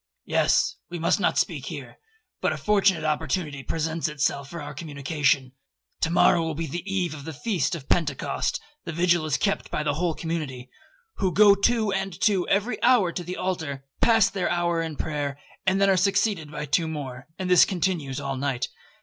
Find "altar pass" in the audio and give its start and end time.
13.37-14.27